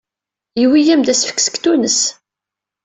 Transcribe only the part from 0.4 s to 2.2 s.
Yewwi-am-d asefk seg Tunes.